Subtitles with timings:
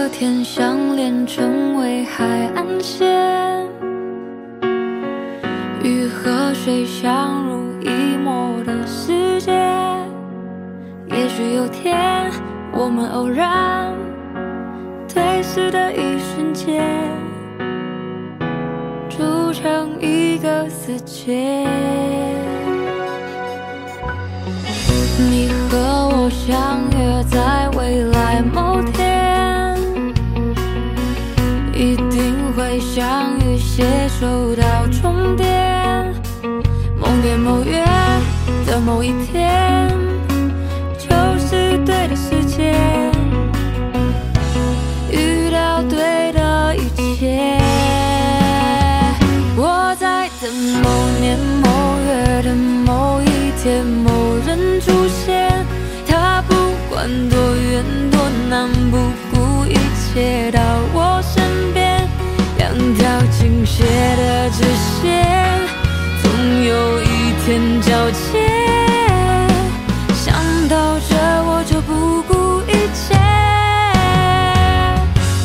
[0.00, 2.24] 和天相连，成为海
[2.54, 3.68] 岸线，
[5.82, 9.52] 与河水相濡以沫的世界。
[11.10, 12.30] 也许有天，
[12.72, 13.92] 我们偶然
[15.12, 16.82] 对视的一瞬间，
[19.10, 21.66] 铸成一个世界。
[25.30, 25.76] 你和
[26.08, 27.89] 我相约在未
[37.22, 37.84] 年某月
[38.66, 39.88] 的某一天，
[40.98, 42.74] 就是对的时间，
[45.10, 47.58] 遇到对的一切。
[49.56, 50.50] 我在等
[50.82, 50.88] 某
[51.20, 53.84] 年某月的某一天，
[67.50, 68.38] 有一天交接。
[70.14, 70.32] 想
[70.68, 73.18] 到这，我就不顾一切。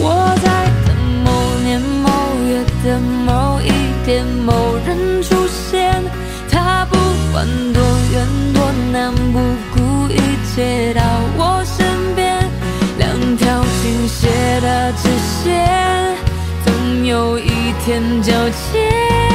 [0.00, 0.46] 我在
[0.86, 1.28] 等某
[1.64, 2.06] 年某
[2.46, 3.66] 月的某一
[4.04, 6.00] 天，某人出现，
[6.48, 6.96] 他不
[7.32, 7.82] 管多
[8.12, 9.40] 远多难，不
[9.74, 10.16] 顾一
[10.54, 11.02] 切到
[11.36, 12.48] 我身边，
[12.96, 15.08] 两条倾斜的直
[15.42, 16.16] 线，
[16.64, 19.27] 总有一天交接。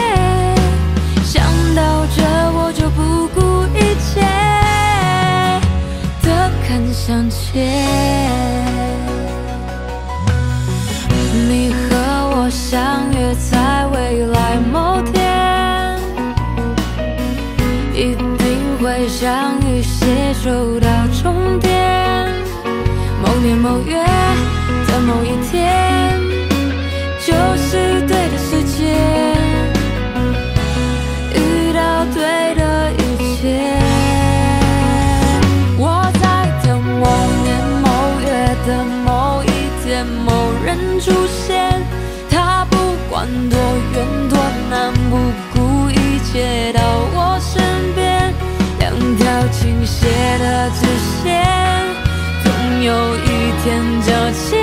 [7.14, 7.62] 相见。
[11.48, 11.96] 你和
[12.34, 16.00] 我相约在未来某天，
[17.94, 20.88] 一定会相遇，携手到
[21.22, 22.28] 终点。
[23.22, 24.04] 某年某月
[24.88, 26.20] 的某一天，
[46.34, 46.82] 顾一切到
[47.14, 47.62] 我身
[47.94, 48.34] 边，
[48.80, 50.08] 两条倾斜
[50.40, 50.84] 的直
[51.22, 51.46] 线，
[52.44, 52.52] 总
[52.82, 53.28] 有一
[53.64, 54.58] 天交接。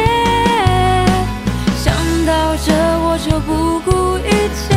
[1.76, 1.94] 想
[2.26, 4.74] 到这，我就不顾一切。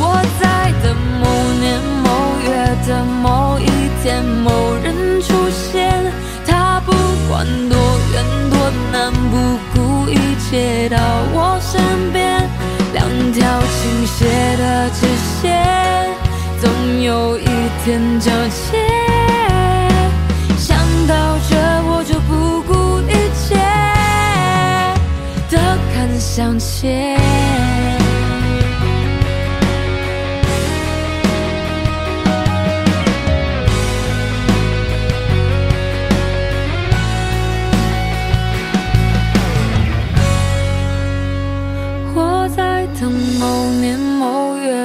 [0.00, 0.02] 我
[0.40, 0.42] 在
[0.82, 0.86] 等
[1.20, 1.24] 某
[1.60, 1.64] 年
[2.02, 2.08] 某
[2.42, 2.48] 月
[2.88, 2.90] 的
[3.22, 3.62] 某一
[4.02, 6.12] 天，某人出现，
[6.44, 6.92] 他不
[7.28, 7.78] 管多
[8.12, 8.58] 远多
[8.90, 9.32] 难，不
[9.72, 9.76] 顾
[10.10, 10.18] 一
[10.50, 10.98] 切到
[11.32, 11.80] 我身
[12.12, 12.17] 边，
[14.90, 15.06] 直
[15.40, 16.08] 线，
[16.60, 17.44] 总有一
[17.84, 18.78] 天交接。
[20.56, 20.76] 想
[21.06, 23.54] 到这，我就不顾一切
[25.50, 27.67] 的看向前。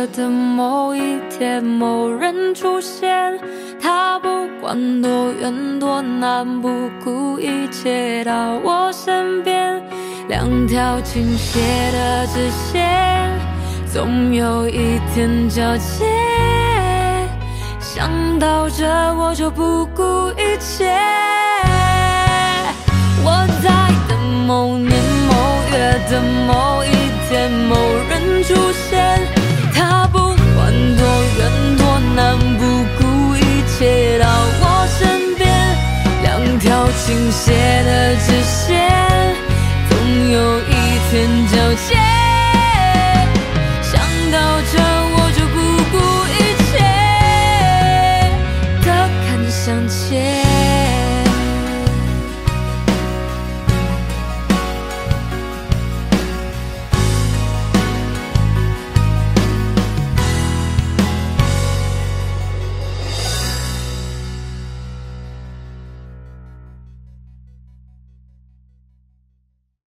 [0.08, 3.40] 的某一天，某人出现，
[3.82, 4.28] 他不
[4.60, 9.82] 管多远多难，不顾一切到我身边，
[10.28, 11.60] 两条倾斜
[11.92, 13.30] 的直线，
[13.86, 16.06] 总有一天交接。
[17.80, 18.10] 想
[18.40, 20.92] 到这，我就不顾一切。
[41.14, 42.23] 天交接。